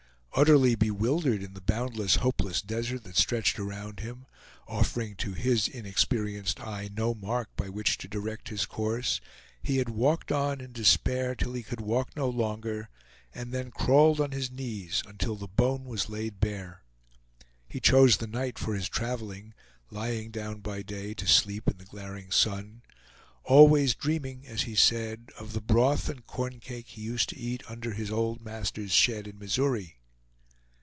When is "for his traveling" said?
18.57-19.53